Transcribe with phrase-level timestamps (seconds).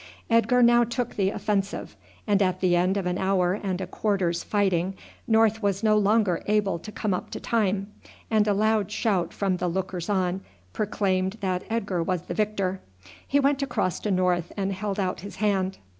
[0.31, 1.95] Edgar now took the offensive,
[2.25, 4.95] and at the end of an hour and a quarter's fighting
[5.27, 7.91] North was no longer able to come up to time,
[8.31, 10.41] and a loud shout from the lookers on
[10.73, 12.81] proclaimed that Edgar was the victor.
[13.27, 15.77] He went across to North and held out his hand.